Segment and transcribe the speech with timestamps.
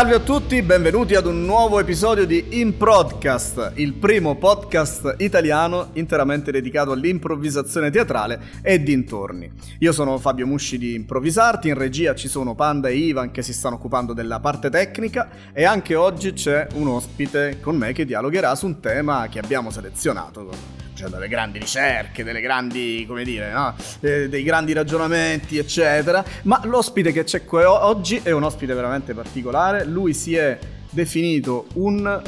[0.00, 5.90] Salve a tutti, benvenuti ad un nuovo episodio di In Podcast, il primo podcast italiano
[5.92, 9.52] interamente dedicato all'improvvisazione teatrale e dintorni.
[9.80, 13.52] Io sono Fabio Musci di Improvvisarti, in regia ci sono Panda e Ivan che si
[13.52, 18.54] stanno occupando della parte tecnica e anche oggi c'è un ospite con me che dialogherà
[18.54, 23.74] su un tema che abbiamo selezionato cioè delle grandi ricerche, delle grandi, come dire, no?
[24.00, 26.24] eh, dei grandi ragionamenti, eccetera.
[26.42, 29.84] Ma l'ospite che c'è qui oggi è un ospite veramente particolare.
[29.84, 30.58] Lui si è
[30.90, 32.22] definito un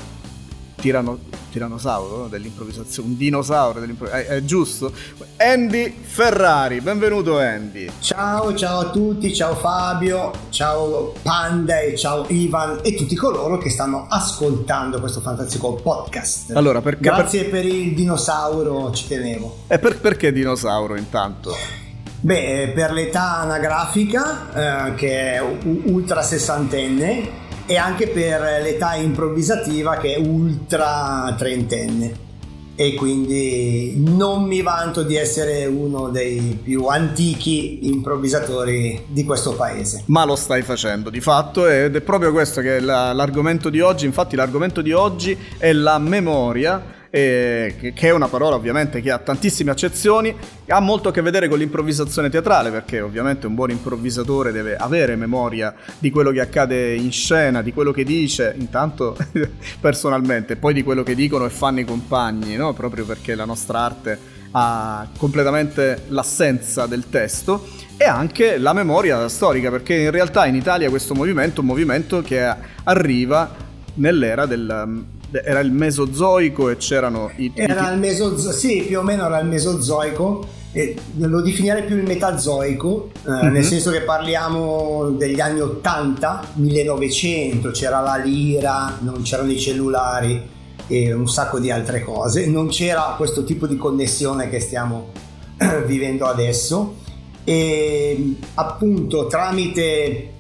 [0.82, 1.16] tirano,
[1.52, 4.92] tirannosauro dell'improvvisazione, un dinosauro dell'improvvisazione, è, è, giusto?
[5.36, 7.88] Andy Ferrari, benvenuto Andy.
[8.00, 13.70] Ciao, ciao a tutti, ciao Fabio, ciao Panda e ciao Ivan e tutti coloro che
[13.70, 16.50] stanno ascoltando questo fantastico podcast.
[16.56, 17.50] Allora, perché, Grazie per...
[17.50, 19.58] per il dinosauro, ci tenevo.
[19.68, 21.54] E per, perché dinosauro intanto?
[22.18, 25.40] Beh, per l'età anagrafica, eh, che è
[25.84, 27.42] ultra sessantenne,
[27.72, 32.30] e anche per l'età improvvisativa che è ultra trentenne
[32.74, 40.02] e quindi non mi vanto di essere uno dei più antichi improvvisatori di questo paese.
[40.06, 44.04] Ma lo stai facendo di fatto ed è proprio questo che è l'argomento di oggi,
[44.04, 49.18] infatti l'argomento di oggi è la memoria eh, che è una parola ovviamente che ha
[49.18, 50.34] tantissime accezioni,
[50.66, 55.14] ha molto a che vedere con l'improvvisazione teatrale, perché ovviamente un buon improvvisatore deve avere
[55.14, 59.14] memoria di quello che accade in scena, di quello che dice, intanto
[59.78, 62.72] personalmente, poi di quello che dicono e fanno i compagni, no?
[62.72, 64.18] proprio perché la nostra arte
[64.52, 67.66] ha completamente l'assenza del testo
[67.98, 72.22] e anche la memoria storica, perché in realtà in Italia questo movimento è un movimento
[72.22, 72.54] che
[72.84, 73.54] arriva
[73.96, 77.52] nell'era del era il Mesozoico e c'erano i...
[77.54, 82.04] Era il Mesozoico, sì, più o meno era il Mesozoico, e lo definirei più il
[82.04, 83.52] Metazoico, eh, mm-hmm.
[83.52, 90.50] nel senso che parliamo degli anni 80, 1900, c'era la lira, non c'erano i cellulari
[90.86, 95.10] e un sacco di altre cose, non c'era questo tipo di connessione che stiamo
[95.86, 96.96] vivendo adesso
[97.44, 100.31] e appunto tramite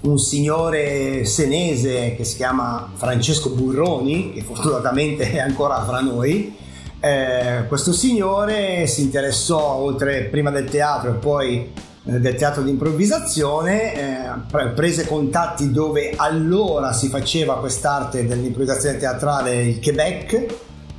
[0.00, 6.56] un signore senese che si chiama Francesco Burroni, che fortunatamente è ancora fra noi.
[7.00, 11.72] Eh, questo signore si interessò oltre prima del teatro e poi
[12.04, 19.62] eh, del teatro di improvvisazione, eh, prese contatti dove allora si faceva quest'arte dell'improvvisazione teatrale
[19.62, 20.46] il Quebec,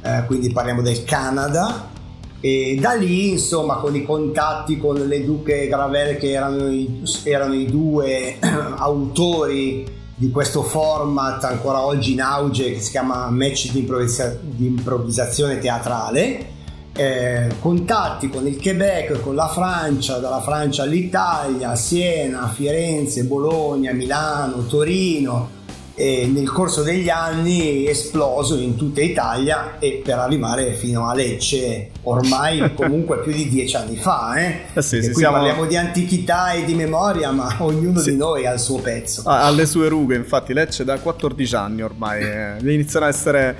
[0.01, 1.97] eh, quindi parliamo del Canada,
[2.41, 7.53] e da lì, insomma, con i contatti con le Duche Gravel, che erano i, erano
[7.53, 8.37] i due
[8.77, 14.65] autori di questo format ancora oggi in auge che si chiama match di, improvvisa- di
[14.67, 16.57] improvvisazione teatrale.
[16.93, 24.65] Eh, contatti con il Quebec, con la Francia, dalla Francia all'Italia, Siena, Firenze, Bologna, Milano,
[24.65, 25.58] Torino,
[25.99, 31.89] e nel corso degli anni esploso in tutta Italia e per arrivare fino a Lecce
[32.03, 34.61] ormai comunque più di dieci anni fa eh?
[34.73, 35.35] eh sì, sì, qui siamo...
[35.35, 38.11] parliamo di antichità e di memoria ma ognuno sì.
[38.11, 41.81] di noi ha il suo pezzo ha, le sue rughe infatti Lecce da 14 anni
[41.81, 43.57] ormai eh, iniziano a essere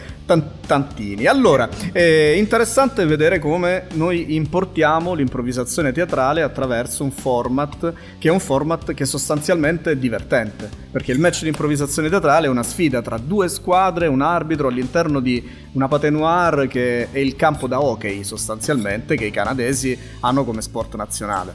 [0.66, 8.32] tantini allora è interessante vedere come noi importiamo l'improvvisazione teatrale attraverso un format che è
[8.32, 13.02] un format che sostanzialmente è divertente perché il match di improvvisazione teatrale è una sfida
[13.02, 18.24] tra due squadre, un arbitro all'interno di una patenoire che è il campo da hockey
[18.24, 21.54] sostanzialmente che i canadesi hanno come sport nazionale.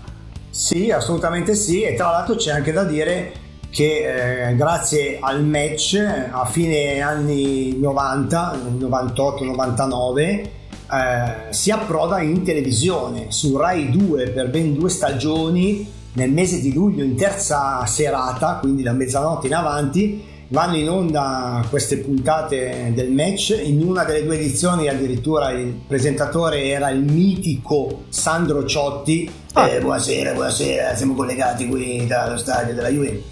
[0.50, 6.00] Sì, assolutamente sì e tra l'altro c'è anche da dire che eh, grazie al match
[6.30, 10.50] a fine anni 90, 98-99 eh,
[11.50, 17.04] si approda in televisione su Rai 2 per ben due stagioni nel mese di luglio
[17.04, 23.60] in terza serata, quindi da mezzanotte in avanti, vanno in onda queste puntate del match.
[23.64, 29.28] In una delle due edizioni addirittura il presentatore era il mitico Sandro Ciotti.
[29.54, 29.68] Ah.
[29.68, 33.22] Eh, buonasera, buonasera, siamo collegati qui dallo stadio della Juve.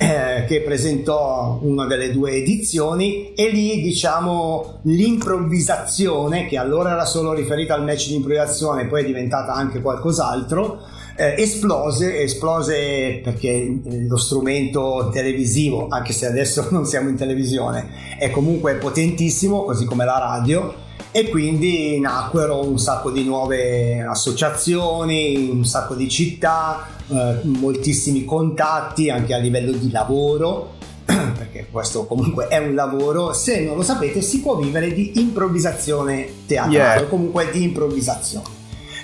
[0.00, 7.32] Eh, che presentò una delle due edizioni e lì diciamo l'improvvisazione che allora era solo
[7.32, 10.82] riferita al match di improvvisazione poi è diventata anche qualcos'altro
[11.18, 18.30] eh, esplose, esplose perché lo strumento televisivo, anche se adesso non siamo in televisione, è
[18.30, 20.72] comunque potentissimo, così come la radio,
[21.10, 29.10] e quindi nacquero un sacco di nuove associazioni, un sacco di città, eh, moltissimi contatti
[29.10, 34.20] anche a livello di lavoro perché questo comunque è un lavoro, se non lo sapete
[34.20, 37.00] si può vivere di improvvisazione teatrale yeah.
[37.00, 38.57] o comunque di improvvisazione.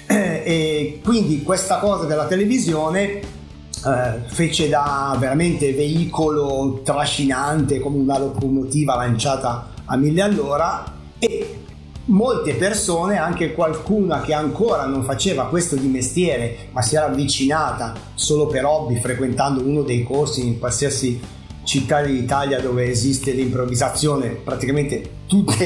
[0.07, 3.21] E quindi questa cosa della televisione
[3.87, 10.85] eh, fece da veramente veicolo trascinante come una locomotiva lanciata a mille all'ora
[11.19, 11.59] e
[12.07, 17.95] molte persone, anche qualcuna che ancora non faceva questo di mestiere ma si era avvicinata
[18.15, 21.21] solo per hobby frequentando uno dei corsi in qualsiasi
[21.65, 25.65] città d'Italia dove esiste l'improvvisazione, praticamente tutti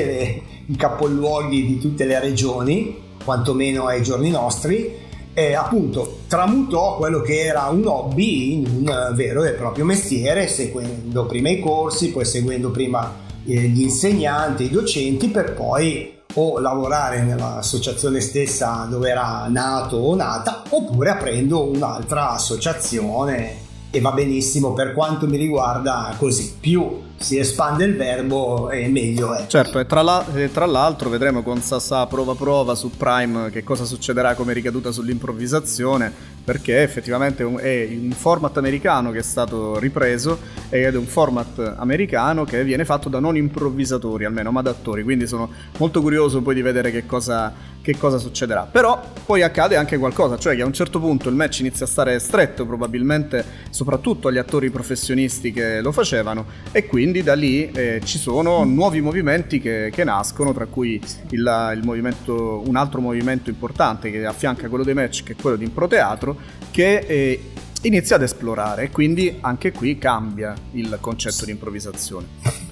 [0.67, 7.43] i capoluoghi di tutte le regioni, quantomeno ai giorni nostri, e appunto tramutò quello che
[7.43, 12.70] era un hobby in un vero e proprio mestiere, seguendo prima i corsi, poi seguendo
[12.70, 13.15] prima
[13.47, 20.14] eh, gli insegnanti, i docenti, per poi o lavorare nell'associazione stessa dove era nato o
[20.14, 23.67] nata, oppure aprendo un'altra associazione.
[23.91, 26.56] E va benissimo per quanto mi riguarda così.
[26.61, 29.47] Più si espande il verbo e meglio è.
[29.47, 33.65] Certo, e tra, la, e tra, l'altro vedremo con Sasà prova prova su Prime che
[33.65, 36.12] cosa succederà come ricaduta sull'improvvisazione,
[36.44, 40.38] perché effettivamente è un format americano che è stato ripreso
[40.70, 45.03] ed è un format americano che viene fatto da non improvvisatori, almeno ma da attori,
[45.03, 48.69] quindi sono molto curioso poi di vedere che cosa, che cosa succederà.
[48.71, 51.88] Però poi accade anche qualcosa, cioè che a un certo punto il match inizia a
[51.88, 57.71] stare stretto, probabilmente soprattutto agli attori professionisti che lo facevano, e quindi quindi da lì
[57.71, 61.01] eh, ci sono nuovi movimenti che, che nascono, tra cui
[61.31, 65.65] il, il un altro movimento importante che affianca quello dei match, che è quello di
[65.65, 66.37] improteatro,
[66.71, 67.43] che eh,
[67.83, 72.27] inizia ad esplorare e quindi anche qui cambia il concetto di improvvisazione.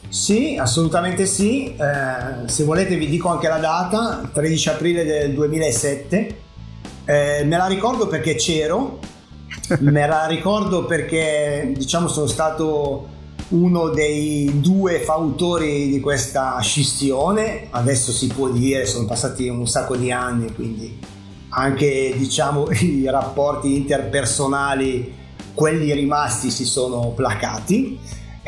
[0.09, 1.75] Sì, assolutamente sì.
[1.75, 6.41] Eh, se volete vi dico anche la data, 13 aprile del 2007.
[7.07, 8.99] Eh, me la ricordo perché c'ero,
[9.81, 13.15] me la ricordo perché diciamo sono stato
[13.49, 19.97] uno dei due fautori di questa scissione, adesso si può dire, sono passati un sacco
[19.97, 20.99] di anni, quindi
[21.51, 25.15] anche diciamo i rapporti interpersonali,
[25.55, 27.99] quelli rimasti si sono placati,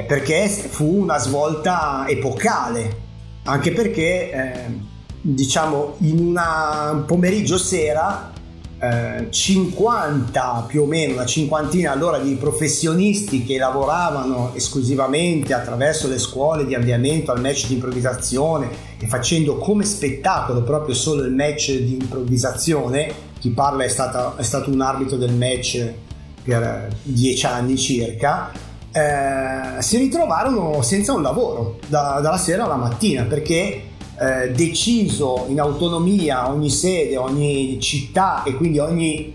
[0.07, 3.07] perché fu una svolta epocale,
[3.45, 4.79] anche perché eh,
[5.21, 8.33] diciamo in un pomeriggio sera
[8.79, 16.19] 50 eh, più o meno, una cinquantina allora di professionisti che lavoravano esclusivamente attraverso le
[16.19, 18.71] scuole di avviamento al match di improvvisazione
[19.01, 23.27] e facendo come spettacolo proprio solo il match di improvvisazione.
[23.41, 25.93] Chi parla è, stata, è stato un arbitro del match
[26.45, 28.53] per dieci anni circa.
[28.93, 33.88] Eh, si ritrovarono senza un lavoro da, dalla sera alla mattina perché
[34.21, 39.35] eh, deciso in autonomia ogni sede, ogni città e quindi ogni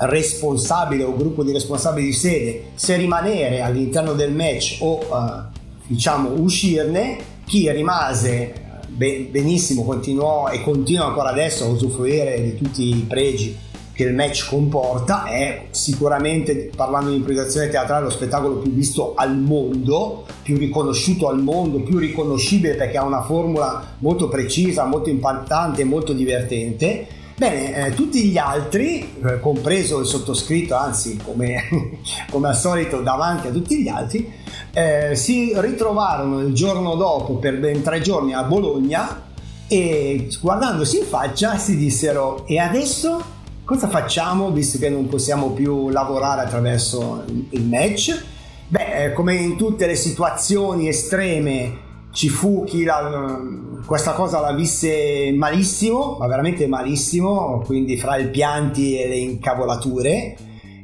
[0.00, 6.34] responsabile o gruppo di responsabili di sede se rimanere all'interno del match o eh, diciamo
[6.36, 13.56] uscirne chi rimase benissimo continuò e continua ancora adesso a usufruire di tutti i pregi
[13.98, 19.36] che il match comporta è sicuramente, parlando di improvvisazione teatrale, lo spettacolo più visto al
[19.36, 25.82] mondo, più riconosciuto al mondo, più riconoscibile perché ha una formula molto precisa, molto impattante
[25.82, 27.08] molto divertente.
[27.34, 31.64] Bene, eh, tutti gli altri, eh, compreso il sottoscritto, anzi come,
[32.30, 34.32] come, al solito davanti a tutti gli altri,
[34.74, 39.24] eh, si ritrovarono il giorno dopo per ben tre giorni a Bologna
[39.66, 43.36] e guardandosi in faccia si dissero e adesso
[43.68, 48.18] Cosa facciamo visto che non possiamo più lavorare attraverso il match?
[48.66, 53.38] Beh, eh, come in tutte le situazioni estreme ci fu chi la,
[53.84, 60.36] questa cosa la visse malissimo, ma veramente malissimo, quindi fra i pianti e le incavolature,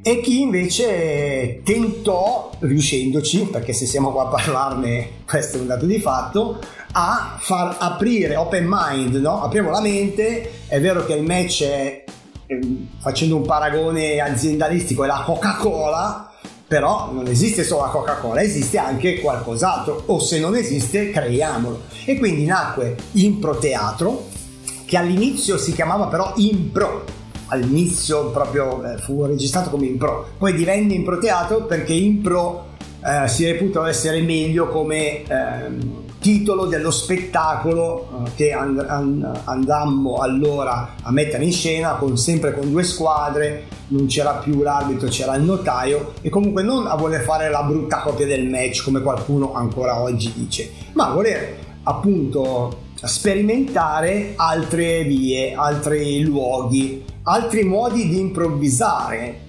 [0.02, 5.86] e chi invece tentò, riuscendoci, perché se siamo qua a parlarne questo è un dato
[5.86, 6.58] di fatto,
[6.92, 9.42] a far aprire open mind, no?
[9.42, 12.03] apriamo la mente, è vero che il match è
[12.98, 16.30] facendo un paragone aziendalistico, è la Coca-Cola,
[16.66, 21.82] però non esiste solo la Coca-Cola, esiste anche qualcos'altro, o se non esiste, creiamolo.
[22.04, 24.26] E quindi nacque Impro Teatro,
[24.84, 27.04] che all'inizio si chiamava però Impro,
[27.48, 32.72] all'inizio proprio eh, fu registrato come Impro, poi divenne Impro Teatro perché Impro
[33.04, 35.22] eh, si reputa essere meglio come...
[35.22, 42.16] Eh, titolo dello spettacolo eh, che and- and- andammo allora a mettere in scena con,
[42.16, 46.94] sempre con due squadre non c'era più l'arbitro c'era il notaio e comunque non a
[46.94, 51.58] voler fare la brutta copia del match come qualcuno ancora oggi dice ma a voler
[51.82, 59.40] appunto sperimentare altre vie altri luoghi altri modi di improvvisare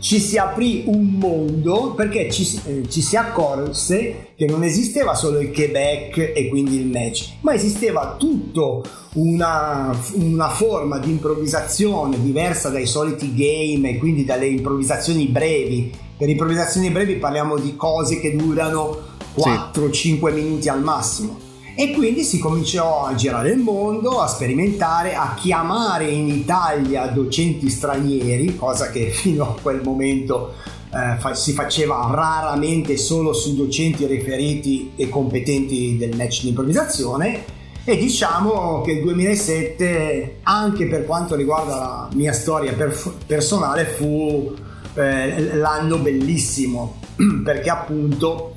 [0.00, 5.40] ci si aprì un mondo perché ci, eh, ci, si accorse che non esisteva solo
[5.40, 8.80] il Quebec e quindi il match, ma esisteva tutta
[9.14, 16.28] una, una, forma di improvvisazione diversa dai soliti game e quindi dalle improvvisazioni brevi per
[16.28, 18.98] improvvisazioni brevi parliamo di cose che durano
[19.36, 20.18] 4-5 sì.
[20.32, 21.47] minuti al massimo.
[21.80, 27.70] E quindi si cominciò a girare il mondo, a sperimentare, a chiamare in Italia docenti
[27.70, 30.54] stranieri, cosa che fino a quel momento
[30.92, 37.44] eh, fa- si faceva raramente solo su docenti riferiti e competenti del match di improvvisazione.
[37.84, 44.52] E diciamo che il 2007, anche per quanto riguarda la mia storia per- personale, fu
[44.94, 46.96] eh, l'anno bellissimo,
[47.44, 48.56] perché appunto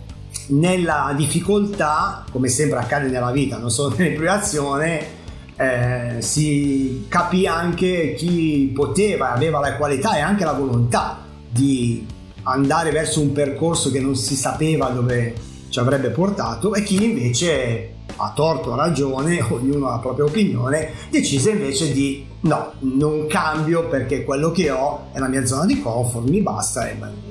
[0.52, 5.20] nella difficoltà, come sempre accade nella vita, non solo nell'improvvisazione,
[5.56, 12.06] eh, si capì anche chi poteva, aveva la qualità e anche la volontà di
[12.44, 15.34] andare verso un percorso che non si sapeva dove
[15.70, 20.92] ci avrebbe portato e chi invece a torto o ragione, ognuno ha la propria opinione,
[21.10, 25.80] decise invece di no, non cambio perché quello che ho è la mia zona di
[25.80, 27.31] comfort, mi basta e, e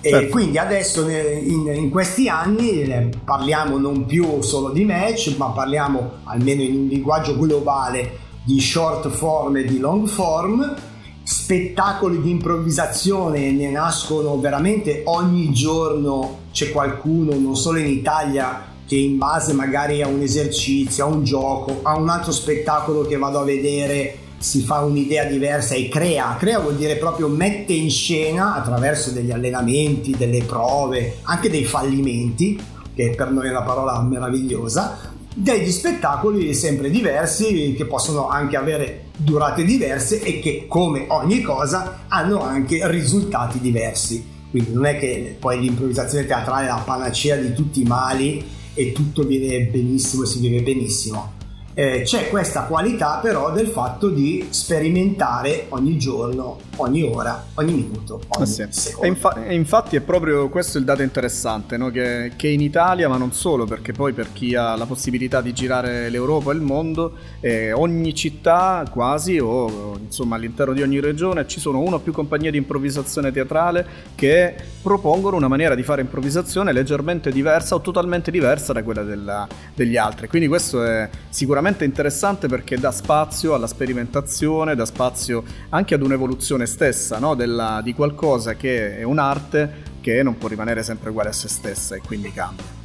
[0.00, 0.30] certo.
[0.30, 6.62] quindi adesso in, in, questi anni parliamo non più solo di match, ma parliamo almeno
[6.62, 10.74] in un linguaggio globale di short form e di long form.
[11.22, 18.94] Spettacoli di improvvisazione ne nascono veramente ogni giorno, c'è qualcuno, non solo in Italia, che
[18.94, 23.40] in base magari a un esercizio, a un gioco, a un altro spettacolo che vado
[23.40, 26.36] a vedere si fa un'idea diversa e crea.
[26.38, 32.60] Crea vuol dire proprio mette in scena attraverso degli allenamenti, delle prove, anche dei fallimenti,
[32.94, 39.04] che per noi è una parola meravigliosa, degli spettacoli sempre diversi che possono anche avere
[39.16, 44.24] durate diverse e che come ogni cosa hanno anche risultati diversi.
[44.50, 48.92] Quindi non è che poi l'improvvisazione teatrale è la panacea di tutti i mali e
[48.92, 51.35] tutto viene benissimo e si vive benissimo
[51.78, 58.20] eh, c'è questa qualità però del fatto di sperimentare ogni giorno, ogni ora, ogni minuto,
[58.28, 58.66] ogni ah, sì.
[58.70, 59.06] secondo.
[59.06, 61.90] E, infa- e, infatti è proprio questo il dato interessante, no?
[61.90, 65.52] che, che, in Italia, ma non solo, perché poi per chi ha la possibilità di
[65.52, 71.46] girare l'Europa e il mondo, eh, ogni città quasi o insomma all'interno di ogni regione
[71.46, 76.00] ci sono una o più compagnie di improvvisazione teatrale che propongono una maniera di fare
[76.00, 80.28] improvvisazione leggermente diversa o totalmente diversa da quella della, degli altri.
[80.28, 86.65] Quindi questo è sicuramente interessante perché dà spazio alla sperimentazione, dà spazio anche ad un'evoluzione
[86.66, 87.34] stessa no?
[87.34, 91.96] Della, di qualcosa che è un'arte che non può rimanere sempre uguale a se stessa
[91.96, 92.75] e quindi cambia.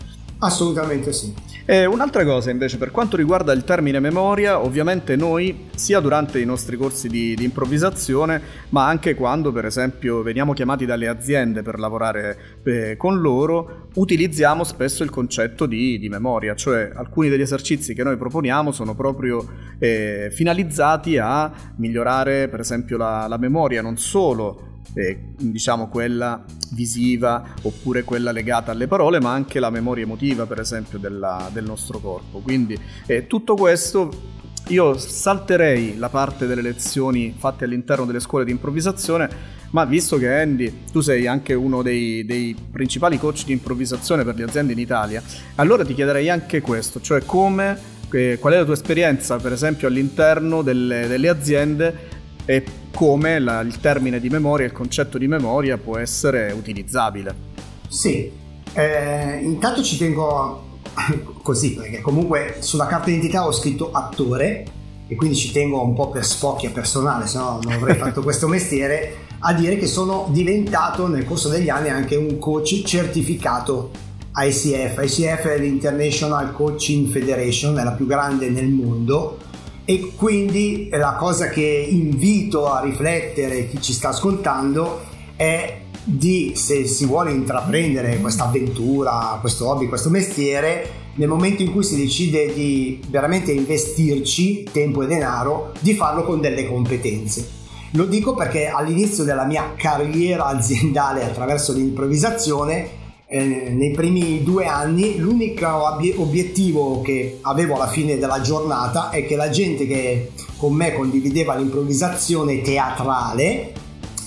[0.43, 1.31] Assolutamente sì.
[1.65, 6.45] E un'altra cosa invece per quanto riguarda il termine memoria, ovviamente noi sia durante i
[6.45, 11.77] nostri corsi di, di, improvvisazione, ma anche quando per esempio veniamo chiamati dalle aziende per
[11.77, 17.93] lavorare eh, con loro, utilizziamo spesso il concetto di, di, memoria, cioè alcuni degli esercizi
[17.93, 23.97] che noi proponiamo sono proprio eh, finalizzati a migliorare per esempio la, la memoria non
[23.97, 30.45] solo eh, diciamo quella visiva oppure quella legata alle parole, ma anche la memoria emotiva,
[30.45, 32.39] per esempio, della, del nostro corpo.
[32.39, 38.51] Quindi eh, tutto questo io salterei la parte delle lezioni fatte all'interno delle scuole di
[38.51, 39.29] improvvisazione,
[39.71, 44.35] ma visto che Andy, tu sei anche uno dei, dei, principali coach di improvvisazione per
[44.35, 45.21] le aziende in Italia,
[45.55, 47.77] allora ti chiederei anche questo, cioè come,
[48.11, 53.61] eh, qual è la tua esperienza per esempio all'interno delle, delle aziende e come la,
[53.61, 57.49] il termine di memoria, il concetto di memoria può essere utilizzabile.
[57.87, 58.31] Sì,
[58.73, 60.79] eh, intanto ci tengo
[61.41, 64.65] così, perché comunque sulla carta d'identità ho scritto attore
[65.07, 68.47] e quindi ci tengo un po' per spocchia personale, se no non avrei fatto questo
[68.47, 73.91] mestiere, a dire che sono diventato nel corso degli anni anche un coach certificato
[74.33, 75.01] ICF.
[75.03, 79.37] ICF è l'International Coaching Federation, è la più grande nel mondo
[79.85, 85.01] e quindi la cosa che invito a riflettere chi ci sta ascoltando
[85.35, 91.71] è di se si vuole intraprendere questa avventura, questo hobby, questo mestiere, nel momento in
[91.71, 97.59] cui si decide di veramente investirci tempo e denaro, di farlo con delle competenze.
[97.93, 102.99] Lo dico perché all'inizio della mia carriera aziendale attraverso l'improvvisazione
[103.33, 109.37] eh, nei primi due anni l'unico obiettivo che avevo alla fine della giornata è che
[109.37, 113.71] la gente che con me condivideva l'improvvisazione teatrale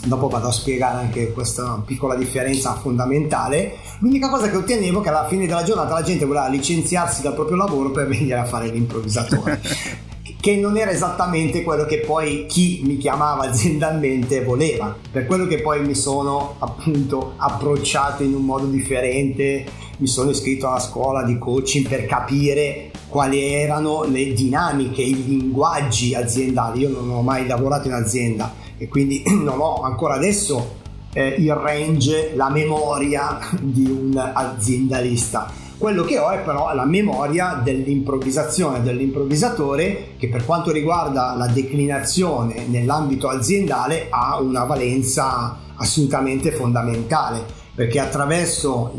[0.07, 5.09] dopo vado a spiegare anche questa piccola differenza fondamentale l'unica cosa che ottenevo è che
[5.11, 8.69] alla fine della giornata la gente voleva licenziarsi dal proprio lavoro per venire a fare
[8.69, 9.61] l'improvvisatore
[10.45, 14.95] che non era esattamente quello che poi chi mi chiamava aziendalmente voleva.
[15.11, 19.65] Per quello che poi mi sono appunto approcciato in un modo differente,
[19.97, 26.15] mi sono iscritto alla scuola di coaching per capire quali erano le dinamiche, i linguaggi
[26.15, 26.81] aziendali.
[26.81, 30.83] Io non ho mai lavorato in azienda e quindi non ho ancora adesso
[31.15, 35.51] eh, il range, la memoria di un aziendalista.
[35.85, 42.65] Quello che ho è però la memoria dell'improvvisazione, dell'improvvisatore che per quanto riguarda la declinazione
[42.69, 48.95] nell'ambito aziendale ha una valenza assolutamente fondamentale perché attraverso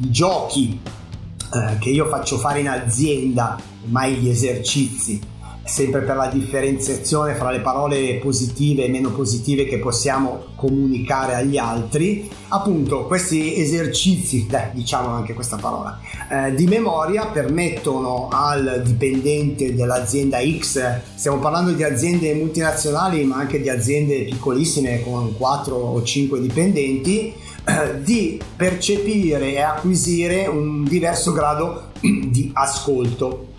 [0.00, 5.20] i giochi eh, che io faccio fare in azienda, mai gli esercizi,
[5.64, 11.56] sempre per la differenziazione fra le parole positive e meno positive che possiamo comunicare agli
[11.56, 15.98] altri, appunto questi esercizi, beh, diciamo anche questa parola,
[16.30, 23.60] eh, di memoria permettono al dipendente dell'azienda X, stiamo parlando di aziende multinazionali ma anche
[23.60, 27.32] di aziende piccolissime con 4 o 5 dipendenti,
[27.66, 33.52] eh, di percepire e acquisire un diverso grado di ascolto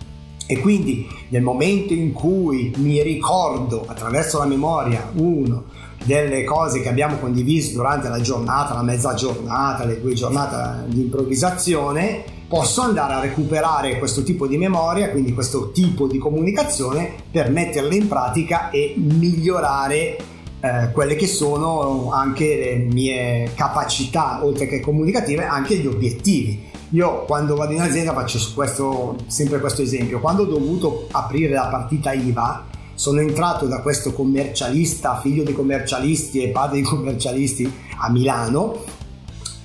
[0.46, 5.64] e quindi nel momento in cui mi ricordo attraverso la memoria uno
[6.04, 11.00] delle cose che abbiamo condiviso durante la giornata, la mezza giornata, le due giornate di
[11.00, 17.50] improvvisazione, posso andare a recuperare questo tipo di memoria, quindi questo tipo di comunicazione per
[17.50, 20.16] metterla in pratica e migliorare
[20.60, 26.74] eh, quelle che sono anche le mie capacità, oltre che comunicative, anche gli obiettivi.
[26.90, 30.20] Io quando vado in azienda faccio questo, sempre questo esempio.
[30.20, 32.64] Quando ho dovuto aprire la partita IVA,
[32.94, 38.94] sono entrato da questo commercialista, figlio di commercialisti e padre di commercialisti a Milano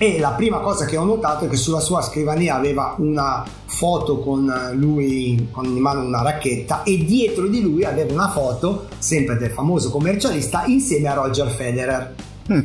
[0.02, 4.18] e la prima cosa che ho notato è che sulla sua scrivania aveva una foto
[4.18, 9.36] con lui con in mano una racchetta e dietro di lui aveva una foto sempre
[9.36, 12.14] del famoso commercialista insieme a Roger Federer.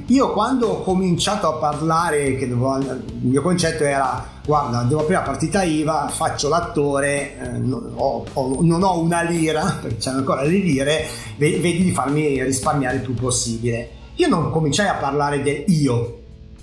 [0.07, 5.19] Io quando ho cominciato a parlare, che dovevo, il mio concetto era guarda, devo aprire
[5.19, 10.09] la partita IVA, faccio l'attore, eh, non, ho, ho, non, ho, una lira, perché c'è
[10.09, 13.89] ancora le lire, vedi di farmi risparmiare il più possibile.
[14.15, 16.21] Io non cominciai a parlare del io,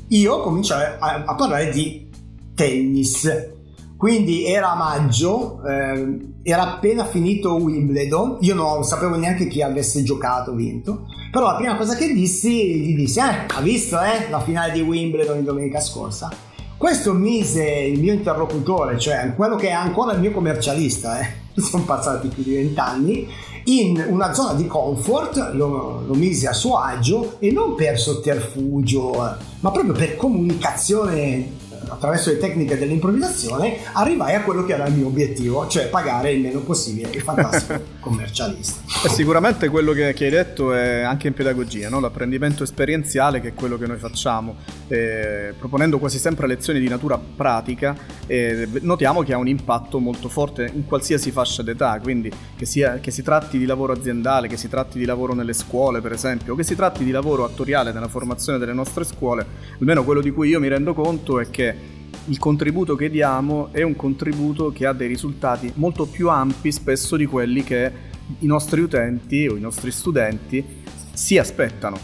[0.08, 2.08] io cominciai a, a parlare di
[2.54, 3.52] tennis.
[3.96, 10.52] Quindi era maggio, eh, era appena finito Wimbledon, io non sapevo neanche chi avesse giocato,
[10.52, 14.70] vinto però la prima cosa che dissi, gli dissi, eh, ha visto eh, la finale
[14.70, 16.30] di Wimbledon di domenica scorsa?
[16.76, 21.26] Questo mise il mio interlocutore, cioè quello che è ancora il mio commercialista, eh,
[21.60, 23.26] sono passati più di vent'anni,
[23.64, 29.14] in una zona di comfort, lo, lo mise a suo agio e non per sotterfugio,
[29.14, 34.94] eh, ma proprio per comunicazione attraverso le tecniche dell'improvvisazione arrivai a quello che era il
[34.94, 38.80] mio obiettivo, cioè pagare il meno possibile il fantastico commercialista.
[39.04, 42.00] E sicuramente quello che, hai detto è anche in pedagogia, no?
[42.00, 44.56] l'apprendimento esperienziale che è quello che noi facciamo,
[44.88, 50.28] eh, proponendo quasi sempre lezioni di natura pratica, eh, notiamo che ha un impatto molto
[50.28, 54.56] forte in qualsiasi fascia d'età, quindi che, sia, che si tratti di lavoro aziendale, che
[54.56, 57.92] si tratti di lavoro nelle scuole per esempio, o che si tratti di lavoro attoriale
[57.92, 59.46] nella formazione delle nostre scuole,
[59.78, 61.83] almeno quello di cui io mi rendo conto è che
[62.26, 67.16] il contributo che diamo è un contributo che ha dei risultati molto più ampi spesso
[67.16, 67.92] di quelli che
[68.38, 70.64] i nostri utenti o i nostri studenti
[71.12, 71.98] si aspettano.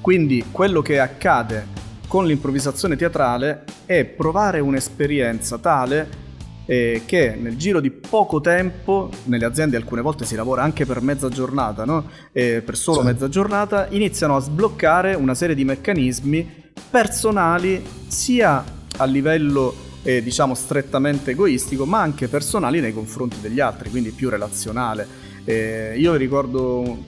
[0.00, 6.28] Quindi quello che accade con l'improvvisazione teatrale è provare un'esperienza tale
[6.64, 11.02] eh, che nel giro di poco tempo, nelle aziende alcune volte si lavora anche per
[11.02, 12.08] mezza giornata, no?
[12.32, 13.06] eh, per solo sì.
[13.06, 18.64] mezza giornata, iniziano a sbloccare una serie di meccanismi personali sia
[19.00, 24.28] a livello eh, diciamo strettamente egoistico ma anche personali nei confronti degli altri quindi più
[24.28, 25.28] relazionale.
[25.44, 27.06] Eh, io ricordo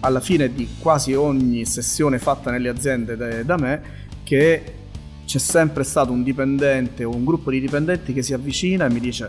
[0.00, 3.82] alla fine di quasi ogni sessione fatta nelle aziende da, da me
[4.22, 4.74] che
[5.26, 9.00] c'è sempre stato un dipendente o un gruppo di dipendenti che si avvicina e mi
[9.00, 9.28] dice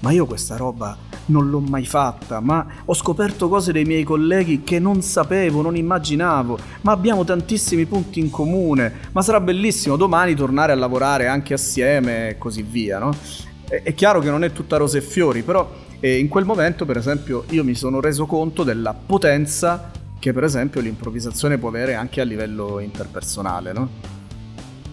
[0.00, 4.62] ma io questa roba non l'ho mai fatta, ma ho scoperto cose dei miei colleghi
[4.62, 10.34] che non sapevo, non immaginavo, ma abbiamo tantissimi punti in comune, ma sarà bellissimo domani
[10.34, 13.14] tornare a lavorare anche assieme e così via, no?
[13.68, 16.84] È, è chiaro che non è tutta rose e fiori, però eh, in quel momento,
[16.84, 21.94] per esempio, io mi sono reso conto della potenza che, per esempio, l'improvvisazione può avere
[21.94, 23.88] anche a livello interpersonale, no?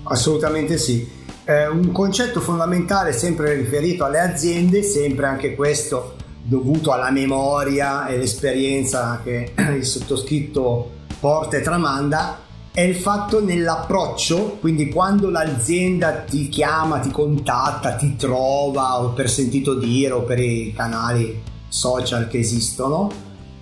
[0.04, 7.12] Assolutamente sì eh, un concetto fondamentale sempre riferito alle aziende, sempre anche questo dovuto alla
[7.12, 12.40] memoria e l'esperienza che il sottoscritto porta e tramanda,
[12.74, 19.30] è il fatto nell'approccio, quindi quando l'azienda ti chiama, ti contatta, ti trova o per
[19.30, 23.12] sentito dire o per i canali social che esistono,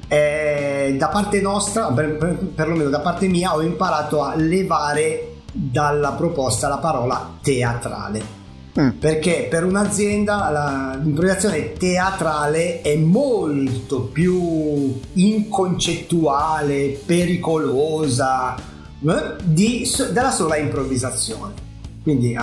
[0.07, 6.11] eh, da parte nostra, per, per, perlomeno da parte mia, ho imparato a levare dalla
[6.11, 8.38] proposta la parola teatrale.
[8.79, 8.89] Mm.
[8.99, 20.55] Perché per un'azienda la, l'improvvisazione teatrale è molto più inconcettuale, pericolosa, eh, di, della sola
[20.55, 21.67] improvvisazione.
[22.01, 22.37] Quindi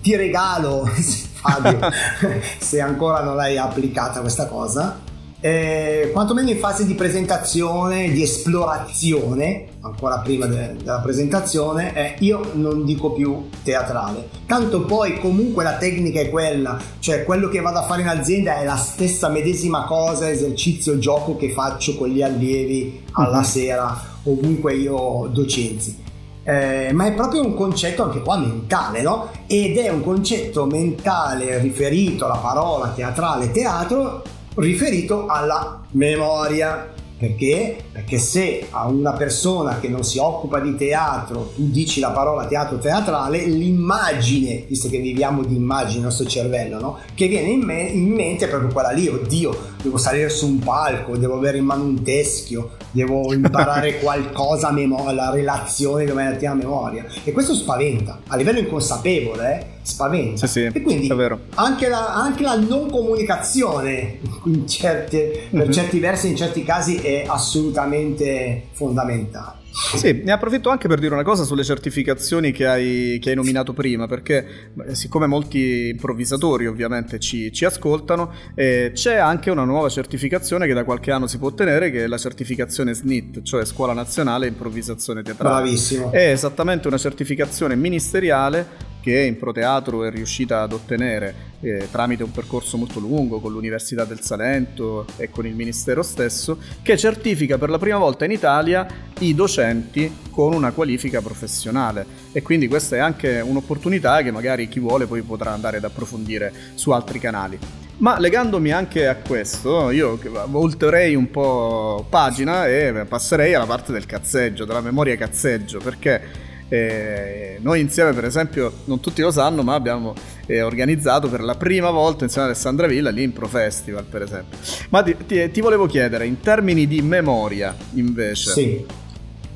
[0.00, 0.84] ti regalo,
[1.34, 1.78] Fabio,
[2.58, 5.00] se ancora non l'hai applicata questa cosa,
[5.40, 12.52] eh, quantomeno in fase di presentazione, di esplorazione, ancora prima de- della presentazione, eh, io
[12.54, 14.28] non dico più teatrale.
[14.46, 18.58] Tanto poi comunque la tecnica è quella, cioè quello che vado a fare in azienda
[18.58, 23.44] è la stessa medesima cosa, esercizio, gioco che faccio con gli allievi alla mhm.
[23.44, 26.02] sera, ovunque io docenzi.
[26.46, 29.30] Eh, ma è proprio un concetto anche qua mentale, no?
[29.46, 34.22] Ed è un concetto mentale riferito alla parola teatrale teatro
[34.56, 36.92] riferito alla memoria.
[37.16, 37.76] Perché?
[37.92, 42.46] Perché se a una persona che non si occupa di teatro tu dici la parola
[42.46, 46.98] teatro teatrale, l'immagine, visto che viviamo di immagini nel nostro cervello, no?
[47.14, 50.58] che viene in, me- in mente è proprio quella lì, oddio, devo salire su un
[50.60, 56.22] palco, devo avere in mano un teschio, devo imparare qualcosa a memoria, la relazione dove
[56.24, 57.04] è la memoria.
[57.22, 59.66] E questo spaventa, a livello inconsapevole, eh?
[59.82, 60.46] spaventa.
[60.46, 61.10] Sì, sì, e quindi
[61.54, 64.20] anche la, anche la, non comunicazione
[64.66, 65.70] certe, per mm-hmm.
[65.70, 69.62] certi versi, in certi casi, è assolutamente fondamentale.
[69.74, 73.72] Sì, ne approfitto anche per dire una cosa sulle certificazioni che hai, che hai nominato
[73.72, 80.68] prima, perché siccome molti improvvisatori ovviamente ci, ci ascoltano, eh, c'è anche una nuova certificazione
[80.68, 84.46] che da qualche anno si può ottenere, che è la certificazione SNIT, cioè Scuola Nazionale
[84.46, 85.62] Improvvisazione Teatrale.
[85.62, 86.12] Bravissimo.
[86.12, 92.78] È esattamente una certificazione ministeriale che Improteatro è riuscita ad ottenere eh, tramite un percorso
[92.78, 97.76] molto lungo con l'Università del Salento e con il Ministero stesso, che certifica per la
[97.76, 98.86] prima volta in Italia
[99.18, 104.80] i docenti con una qualifica professionale e quindi questa è anche un'opportunità che magari chi
[104.80, 107.58] vuole poi potrà andare ad approfondire su altri canali.
[107.98, 114.06] Ma legandomi anche a questo, io volterei un po' pagina e passerei alla parte del
[114.06, 119.74] cazzeggio, della memoria cazzeggio, perché eh, noi insieme, per esempio, non tutti lo sanno, ma
[119.74, 120.14] abbiamo
[120.46, 124.58] eh, organizzato per la prima volta insieme a Alessandra Villa l'Impro Festival, per esempio.
[124.90, 128.84] Ma ti, ti, ti volevo chiedere, in termini di memoria, invece, sì.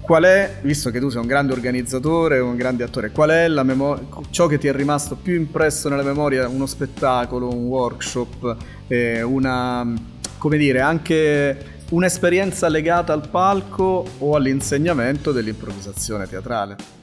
[0.00, 4.26] qual è, visto che tu sei un grande organizzatore, un grande attore, qual è memo-
[4.30, 6.46] ciò che ti è rimasto più impresso nella memoria?
[6.46, 9.94] Uno spettacolo, un workshop, eh, una,
[10.36, 16.97] come dire, anche un'esperienza legata al palco o all'insegnamento dell'improvvisazione teatrale?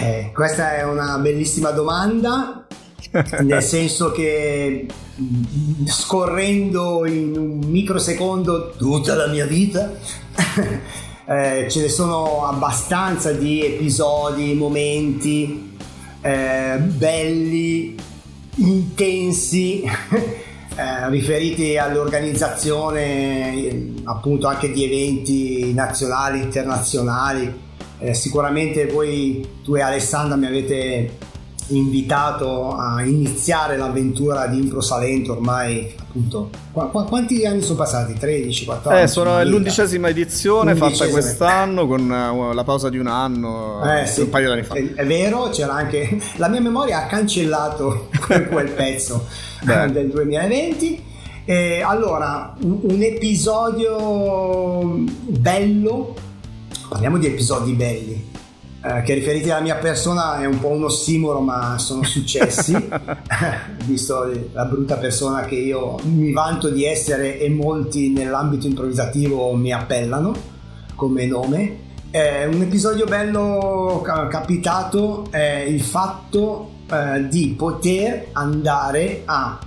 [0.00, 2.66] Eh, questa è una bellissima domanda,
[3.42, 4.88] nel senso che
[5.20, 9.92] mm, scorrendo in un microsecondo tutta la mia vita,
[11.26, 15.76] eh, ce ne sono abbastanza di episodi, momenti
[16.20, 17.94] eh, belli,
[18.56, 19.84] intensi.
[20.76, 27.63] Eh, riferiti all'organizzazione appunto anche di eventi nazionali, internazionali,
[28.04, 31.32] eh, sicuramente voi, tu e Alessandra, mi avete
[31.68, 38.12] invitato a iniziare l'avventura di Impro Salento ormai appunto qu- qu- quanti anni sono passati?
[38.12, 39.02] 13, 14?
[39.02, 41.06] Eh, sono l'undicesima edizione l'undicesima.
[41.06, 44.20] fatta quest'anno con uh, la pausa di un anno eh, sì.
[44.20, 48.10] un paio di anni fa è, è, vero, c'era anche la mia memoria ha cancellato
[48.50, 49.26] quel pezzo
[49.64, 51.02] del 2020
[51.46, 56.14] eh, allora un, un episodio bello
[56.94, 58.30] parliamo di episodi belli.
[58.84, 62.72] Eh, che riferiti alla mia persona è un po' uno ossimoro, ma sono successi,
[63.84, 69.72] visto la brutta persona che io mi vanto di essere e molti nell'ambito improvvisativo mi
[69.72, 70.34] appellano
[70.94, 71.78] come nome.
[72.12, 79.58] Eh, un episodio bello capitato è il fatto eh, di poter andare a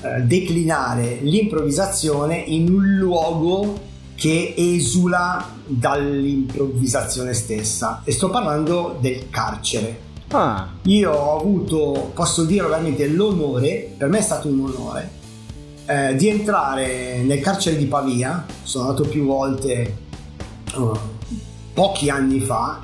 [0.00, 10.10] eh, declinare l'improvvisazione in un luogo che esula dall'improvvisazione stessa e sto parlando del carcere.
[10.28, 10.68] Ah.
[10.82, 15.10] Io ho avuto, posso dire veramente l'onore, per me è stato un onore,
[15.86, 19.96] eh, di entrare nel carcere di Pavia, sono andato più volte
[20.74, 20.96] uh,
[21.74, 22.80] pochi anni fa,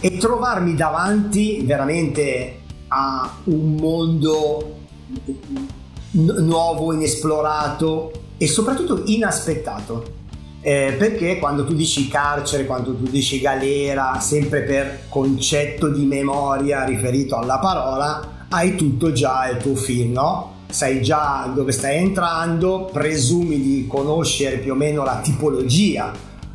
[0.00, 4.76] e trovarmi davanti veramente a un mondo
[6.10, 10.22] nuovo, inesplorato, e soprattutto inaspettato.
[10.60, 16.84] Eh, perché quando tu dici carcere, quando tu dici galera, sempre per concetto di memoria
[16.84, 20.52] riferito alla parola, hai tutto già il tuo film, no?
[20.68, 26.12] Sai già dove stai entrando, presumi di conoscere più o meno la tipologia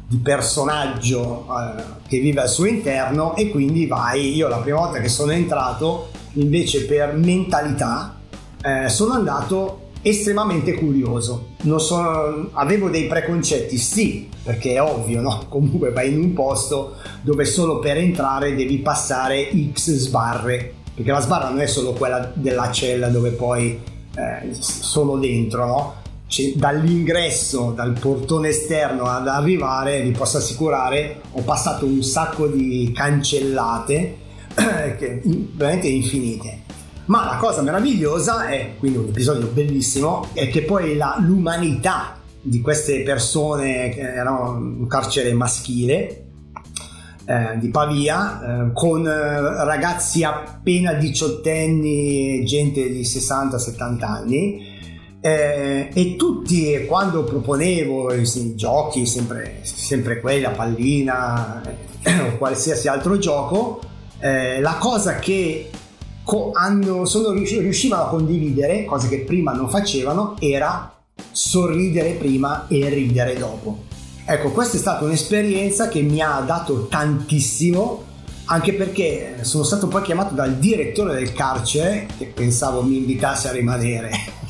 [0.08, 5.00] di personaggio eh, che vive al suo interno e quindi vai, io la prima volta
[5.00, 8.16] che sono entrato invece per mentalità
[8.62, 11.50] eh, sono andato estremamente curioso.
[11.78, 15.46] Sono, avevo dei preconcetti, sì, perché è ovvio, no?
[15.50, 21.22] Comunque vai in un posto dove solo per entrare devi passare X sbarre, perché la
[21.22, 23.80] sbarra non è solo quella della cella dove poi
[24.16, 25.94] eh, sono dentro, no?
[26.28, 32.92] Cioè, dall'ingresso, dal portone esterno ad arrivare, vi posso assicurare, ho passato un sacco di
[32.94, 34.18] cancellate,
[34.54, 36.68] che, veramente infinite
[37.10, 42.62] ma la cosa meravigliosa è, quindi un episodio bellissimo, è che poi la, l'umanità di
[42.62, 46.26] queste persone, che erano un carcere maschile,
[47.26, 54.78] eh, di Pavia eh, con eh, ragazzi appena diciottenni, gente di 60-70 anni
[55.20, 61.62] eh, e tutti quando proponevo i, i giochi, sempre, sempre la pallina
[62.04, 63.82] eh, o qualsiasi altro gioco,
[64.20, 65.72] eh, la cosa che
[66.54, 70.94] hanno, sono, riuscivano a condividere, cosa che prima non facevano, era
[71.32, 73.84] sorridere prima e ridere dopo.
[74.26, 78.04] Ecco, questa è stata un'esperienza che mi ha dato tantissimo,
[78.46, 83.52] anche perché sono stato poi chiamato dal direttore del carcere, che pensavo mi invitasse a
[83.52, 84.12] rimanere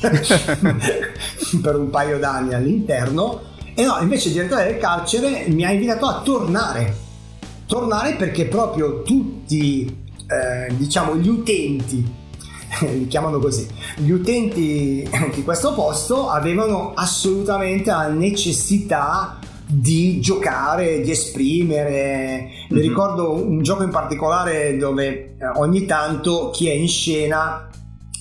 [1.62, 3.40] per un paio d'anni all'interno,
[3.74, 7.08] e no, invece il direttore del carcere mi ha invitato a tornare.
[7.64, 9.99] Tornare perché proprio tutti
[10.30, 12.18] eh, diciamo gli utenti
[12.80, 13.66] li chiamano così
[13.96, 19.38] gli utenti di questo posto avevano assolutamente la necessità
[19.72, 22.42] di giocare, di esprimere.
[22.42, 22.66] Mm-hmm.
[22.70, 27.68] Mi ricordo un gioco in particolare dove eh, ogni tanto chi è in scena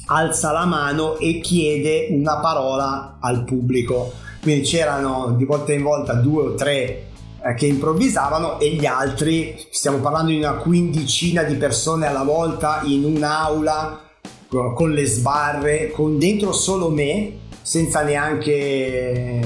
[0.06, 4.12] alza la mano e chiede una parola al pubblico.
[4.42, 7.09] Quindi c'erano di volta in volta due o tre
[7.44, 12.82] eh, che improvvisavano e gli altri, stiamo parlando di una quindicina di persone alla volta
[12.86, 14.08] in un'aula
[14.50, 19.42] con le sbarre, con dentro solo me, senza neanche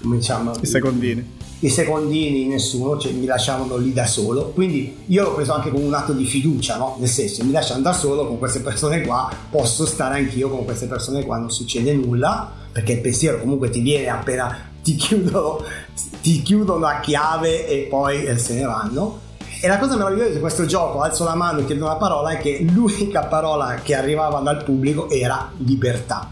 [0.00, 1.34] come diciamo, i secondini.
[1.58, 4.50] I secondini, nessuno, cioè mi lasciavano lì da solo.
[4.50, 6.96] Quindi io l'ho preso anche come un atto di fiducia, no?
[6.98, 10.86] Nel senso, mi lasciano da solo con queste persone qua, posso stare anch'io con queste
[10.86, 15.64] persone qua, non succede nulla, perché il pensiero comunque ti viene appena ti chiudono,
[16.22, 19.18] ti chiudono a chiave e poi eh, se ne vanno.
[19.60, 22.38] E la cosa meravigliosa di questo gioco, alzo la mano e chiedo una parola, è
[22.38, 26.30] che l'unica parola che arrivava dal pubblico era libertà.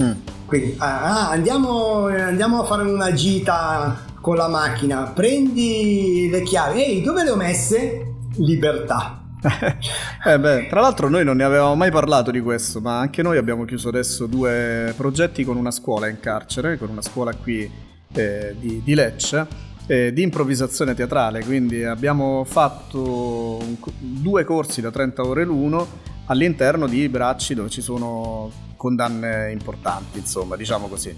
[0.00, 0.12] Mm.
[0.46, 6.84] Quindi ah, ah andiamo, andiamo a fare una gita con la macchina, prendi le chiavi,
[6.84, 8.14] ehi dove le ho messe?
[8.36, 9.21] Libertà.
[10.24, 13.38] eh beh, tra l'altro noi non ne avevamo mai parlato di questo, ma anche noi
[13.38, 17.68] abbiamo chiuso adesso due progetti con una scuola in carcere, con una scuola qui
[18.12, 19.46] eh, di, di, Lecce,
[19.86, 26.86] eh, di improvvisazione teatrale, quindi abbiamo fatto un, due corsi da 30 ore l'uno all'interno
[26.86, 31.16] di bracci dove ci sono condanne importanti, insomma, diciamo così.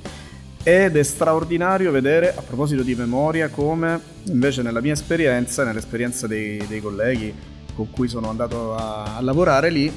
[0.63, 6.67] Ed è straordinario vedere, a proposito di memoria, come invece nella mia esperienza, nell'esperienza dei,
[6.67, 9.93] dei colleghi, con cui sono andato a, a lavorare lì,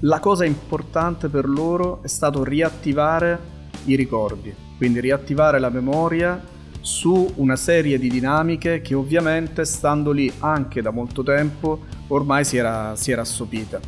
[0.00, 3.52] la cosa importante per loro è stato riattivare
[3.86, 10.30] i ricordi, quindi riattivare la memoria su una serie di dinamiche che ovviamente stando lì
[10.40, 13.80] anche da molto tempo ormai si era, si era assopita.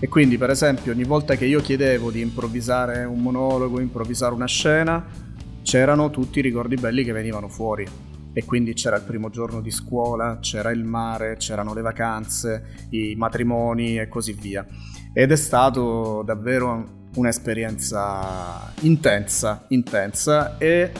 [0.00, 4.46] E quindi per esempio ogni volta che io chiedevo di improvvisare un monologo, improvvisare una
[4.46, 5.04] scena,
[5.62, 7.86] c'erano tutti i ricordi belli che venivano fuori
[8.32, 13.14] e quindi c'era il primo giorno di scuola, c'era il mare, c'erano le vacanze, i
[13.16, 14.66] matrimoni e così via.
[15.12, 20.92] Ed è stato davvero un'esperienza intensa, intensa e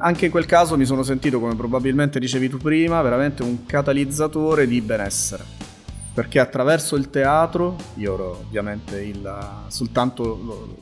[0.00, 4.66] anche in quel caso mi sono sentito, come probabilmente dicevi tu prima, veramente un catalizzatore
[4.66, 5.44] di benessere.
[6.12, 10.76] Perché attraverso il teatro, io ero ovviamente il, soltanto lo,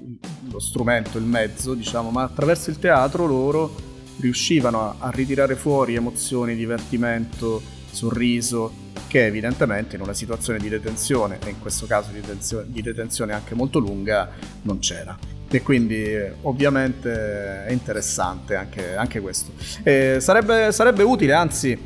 [0.50, 3.88] lo strumento, il mezzo, diciamo, ma attraverso il teatro loro
[4.20, 11.38] riuscivano a, a ritirare fuori emozioni, divertimento, sorriso, che evidentemente in una situazione di detenzione,
[11.44, 14.30] e in questo caso di, detenzione, di detenzione anche molto lunga,
[14.62, 15.18] non c'era.
[15.52, 16.04] E quindi
[16.42, 19.50] ovviamente è interessante anche, anche questo.
[20.20, 21.76] Sarebbe, sarebbe utile, anzi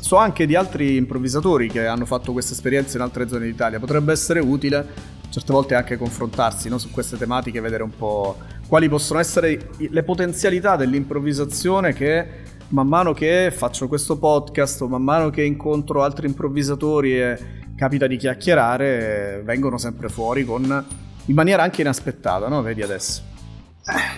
[0.00, 4.12] so anche di altri improvvisatori che hanno fatto questa esperienza in altre zone d'Italia, potrebbe
[4.12, 9.18] essere utile certe volte anche confrontarsi no, su queste tematiche, vedere un po' quali possono
[9.20, 12.26] essere le potenzialità dell'improvvisazione che
[12.68, 17.38] man mano che faccio questo podcast man mano che incontro altri improvvisatori e
[17.76, 20.84] capita di chiacchierare, vengono sempre fuori con,
[21.26, 22.62] in maniera anche inaspettata, no?
[22.62, 23.22] Vedi adesso.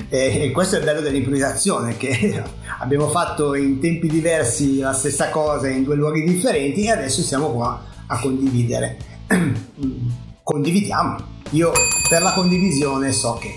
[0.08, 2.42] Eh, e questo è il bello dell'improvvisazione, che
[2.78, 7.50] abbiamo fatto in tempi diversi la stessa cosa in due luoghi differenti e adesso siamo
[7.50, 8.96] qua a condividere.
[10.42, 11.36] condividiamo.
[11.50, 11.72] Io
[12.08, 13.54] per la condivisione so che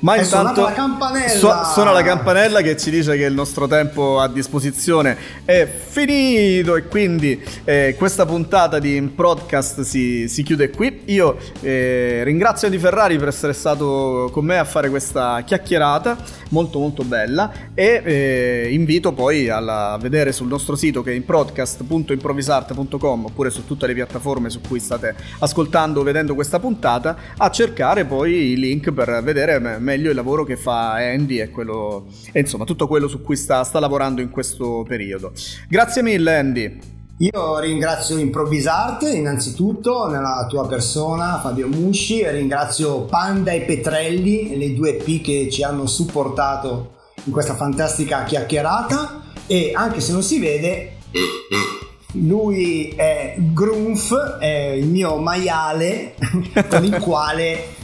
[0.00, 1.28] Ma è intanto la campanella.
[1.28, 6.76] Su- suona la campanella che ci dice che il nostro tempo a disposizione è finito
[6.76, 11.02] e quindi eh, questa puntata di podcast si, si chiude qui.
[11.06, 16.16] Io eh, ringrazio Di Ferrari per essere stato con me a fare questa chiacchierata
[16.50, 21.24] molto molto bella e eh, invito poi a vedere sul nostro sito che è in
[21.24, 27.50] podcast.improvisarte.com oppure su tutte le piattaforme su cui state ascoltando o vedendo questa puntata a
[27.50, 32.40] cercare poi i link per vedere meglio il lavoro che fa Andy e, quello, e
[32.40, 35.32] insomma tutto quello su cui sta, sta lavorando in questo periodo.
[35.68, 36.78] Grazie mille Andy.
[37.18, 44.94] Io ringrazio Improvvisarte innanzitutto nella tua persona Fabio Musci, ringrazio Panda e Petrelli, le due
[44.94, 46.94] P che ci hanno supportato
[47.24, 50.96] in questa fantastica chiacchierata e anche se non si vede
[52.12, 56.14] lui è Grunf, è il mio maiale
[56.68, 57.80] con il quale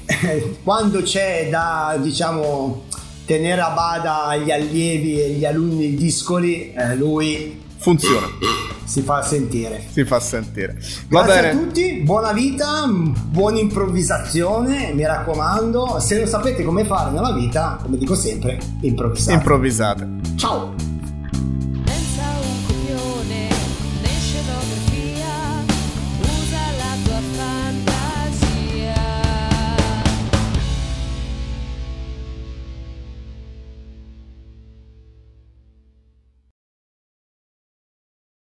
[0.62, 2.86] quando c'è da diciamo
[3.24, 8.26] tenere a bada gli allievi e gli alunni discoli, eh, lui funziona.
[8.84, 9.84] Si fa sentire.
[9.86, 10.78] Si fa sentire.
[11.08, 11.60] Va Grazie bene.
[11.60, 16.00] a tutti, buona vita, buona improvvisazione, mi raccomando.
[16.00, 19.32] Se non sapete come fare nella vita, come dico sempre, improvvisate.
[19.34, 20.08] Improvvisate.
[20.36, 20.87] Ciao.